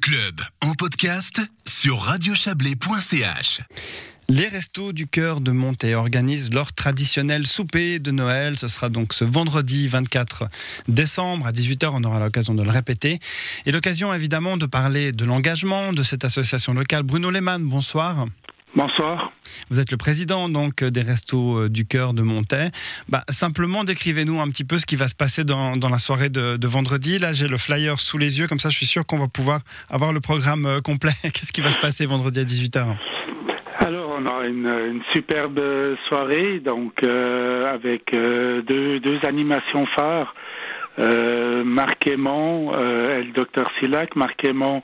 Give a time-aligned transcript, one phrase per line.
[0.00, 3.60] Club en podcast sur radiochablais.ch.
[4.28, 8.58] Les Restos du Cœur de Monté organisent leur traditionnel souper de Noël.
[8.58, 10.48] Ce sera donc ce vendredi 24
[10.88, 11.90] décembre à 18h.
[11.92, 13.18] On aura l'occasion de le répéter.
[13.64, 17.02] Et l'occasion évidemment de parler de l'engagement de cette association locale.
[17.02, 18.26] Bruno Lehmann, bonsoir.
[18.76, 19.32] Bonsoir.
[19.70, 22.68] Vous êtes le président donc des Restos euh, du Cœur de Montaix.
[23.08, 26.28] Bah, simplement, décrivez-nous un petit peu ce qui va se passer dans, dans la soirée
[26.28, 27.18] de, de, vendredi.
[27.18, 29.60] Là, j'ai le flyer sous les yeux, comme ça, je suis sûr qu'on va pouvoir
[29.88, 31.12] avoir le programme euh, complet.
[31.22, 32.96] Qu'est-ce qui va se passer vendredi à 18h
[33.86, 35.60] alors, on a une, une superbe
[36.08, 40.34] soirée, donc euh, avec euh, deux, deux, animations phares.
[40.98, 44.16] Euh, Marc Aymon et le docteur Silac.
[44.16, 44.82] Marc Aymon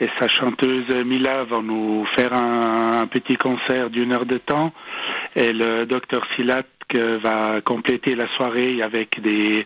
[0.00, 4.72] et sa chanteuse Mila vont nous faire un, un petit concert d'une heure de temps.
[5.34, 9.64] Et le docteur Silac va compléter la soirée avec des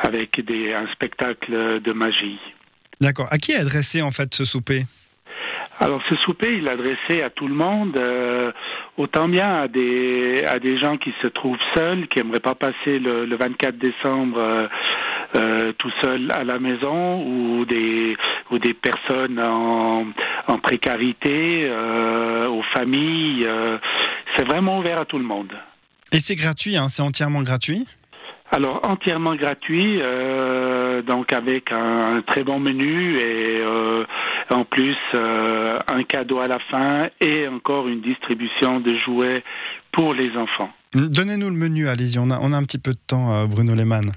[0.00, 2.38] avec des un spectacle de magie.
[3.00, 3.26] D'accord.
[3.30, 4.82] À qui est adressé en fait ce souper?
[5.80, 8.52] Alors ce souper, il est adressé à tout le monde, euh,
[8.96, 12.98] autant bien à des à des gens qui se trouvent seuls, qui aimeraient pas passer
[13.00, 14.68] le, le 24 décembre euh,
[15.36, 18.16] euh, tout seul à la maison, ou des
[18.50, 20.06] ou des personnes en,
[20.48, 23.46] en précarité, euh, aux familles.
[23.46, 23.78] Euh,
[24.36, 25.52] c'est vraiment ouvert à tout le monde.
[26.12, 27.86] Et c'est gratuit, hein, c'est entièrement gratuit?
[28.52, 34.04] Alors entièrement gratuit, euh, donc avec un, un, très bon menu et euh,
[34.50, 39.42] en plus euh, un cadeau à la fin et encore une distribution de jouets
[39.90, 40.70] pour les enfants.
[40.94, 44.12] Donnez-nous le menu, allez-y, on a, on a un petit peu de temps, Bruno Lehmann.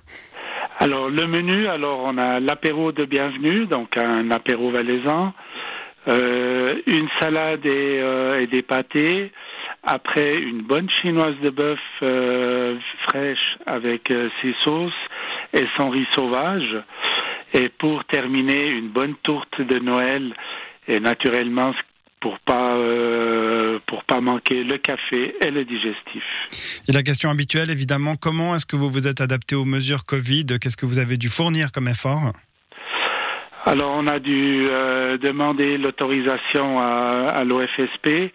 [0.79, 5.33] Alors le menu, alors on a l'apéro de bienvenue, donc un apéro valaisan,
[6.07, 8.01] euh, une salade et,
[8.41, 9.31] et des pâtés,
[9.87, 14.91] après une bonne chinoise de bœuf euh, fraîche avec euh, ses sauces
[15.53, 16.83] et son riz sauvage.
[17.53, 20.33] Et pour terminer, une bonne tourte de Noël
[20.89, 21.81] et naturellement euh,
[22.19, 22.66] pour pas
[24.31, 26.25] manquer le café et le digestif.
[26.87, 30.47] Et la question habituelle, évidemment, comment est-ce que vous vous êtes adapté aux mesures Covid?
[30.59, 32.33] Qu'est-ce que vous avez dû fournir comme effort?
[33.65, 38.31] Alors, on a dû euh, demander l'autorisation à, à l'OFSP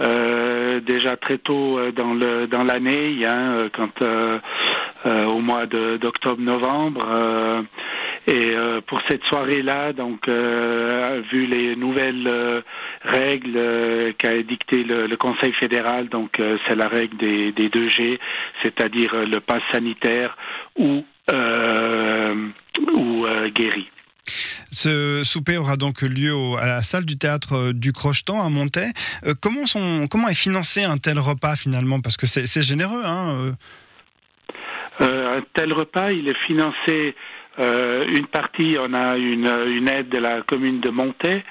[0.00, 4.38] euh, déjà très tôt euh, dans le dans l'année, hein, quand euh,
[5.06, 7.04] euh, au mois d'octobre-novembre.
[8.26, 12.62] Et pour cette soirée-là, donc vu les nouvelles
[13.02, 18.18] règles qu'a dicté le, le, Conseil fédéral, donc c'est la règle des, des 2G,
[18.62, 20.36] c'est-à-dire le pass sanitaire
[20.76, 21.04] ou
[22.96, 23.88] ou guéri.
[24.74, 28.90] Ce souper aura donc lieu au, à la salle du théâtre du Crochetan à Montaix.
[29.24, 32.00] Euh, comment, sont, comment est financé un tel repas finalement?
[32.00, 33.02] Parce que c'est généreux.
[33.04, 33.54] Hein
[35.00, 37.14] euh, un tel repas, il est financé.
[37.58, 41.44] Euh, une partie, on a une, aide de la commune de Montaix.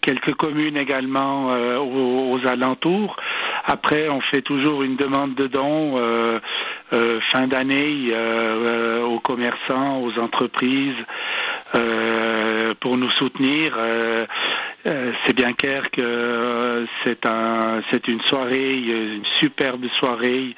[0.00, 3.16] quelques communes également aux, aux, alentours.
[3.64, 6.40] Après, on fait toujours une demande de dons euh,
[6.92, 10.96] euh, fin d'année euh, aux commerçants, aux entreprises,
[12.80, 13.74] pour nous soutenir.
[14.84, 20.54] c'est bien clair que c'est un, c'est une soirée, une superbe soirée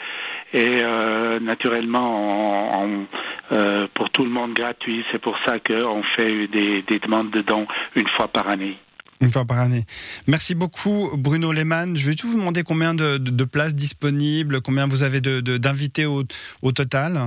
[0.54, 3.06] et euh, naturellement on, on,
[3.52, 5.04] euh, pour tout le monde gratuit.
[5.12, 7.66] C'est pour ça qu'on fait des, des, demandes de dons
[7.96, 8.78] une fois par année.
[9.20, 9.82] Une fois par année.
[10.28, 11.96] Merci beaucoup Bruno Lehmann.
[11.96, 16.06] Je vais tout vous demander combien de, de, de, places disponibles, combien vous avez d'invités
[16.06, 16.22] au,
[16.62, 17.18] au, total?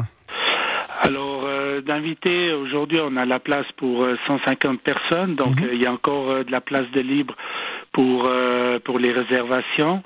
[1.01, 5.69] Alors euh, d'invités, aujourd'hui on a la place pour 150 personnes, donc -hmm.
[5.73, 7.35] il y a encore de la place de libre
[7.91, 8.29] pour,
[8.85, 10.03] pour les réservations.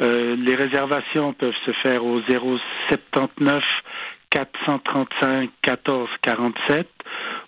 [0.00, 3.62] Euh, les réservations peuvent se faire au 079
[4.30, 6.88] 435 14 47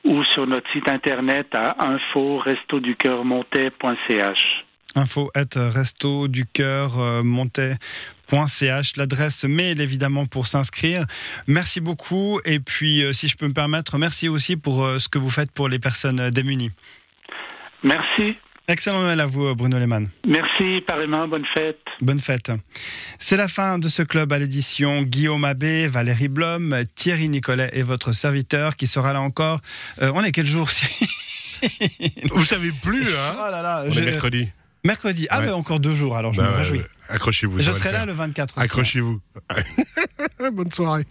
[0.04, 4.64] ou sur notre site internet à info resto du cœur montais.ch.
[4.96, 8.96] Info at resto du cœur montais.ch.
[8.96, 11.04] L'adresse mail évidemment pour s'inscrire.
[11.46, 15.08] Merci beaucoup et puis euh, si je peux me permettre, merci aussi pour euh, ce
[15.08, 16.70] que vous faites pour les personnes démunies.
[17.82, 18.36] Merci.
[18.70, 20.10] Excellent Noël à vous, Bruno Lehmann.
[20.26, 21.80] Merci, pareillement, bonne fête.
[22.02, 22.52] Bonne fête.
[23.18, 25.00] C'est la fin de ce club à l'édition.
[25.00, 29.60] Guillaume Abbé, Valérie Blom, Thierry Nicolet et votre serviteur qui sera là encore.
[30.02, 30.68] Euh, on est quel jour
[32.30, 33.36] Vous savez plus, hein?
[33.38, 34.00] Oh là là, on je...
[34.00, 34.48] est mercredi.
[34.84, 35.26] Mercredi.
[35.30, 35.46] Ah, ouais.
[35.46, 36.82] ben encore deux jours, alors je bah, me réjouis.
[37.08, 37.60] Accrochez-vous.
[37.60, 38.58] Je serai là le 24.
[38.58, 39.18] Accrochez-vous.
[40.52, 41.04] Bonne soirée.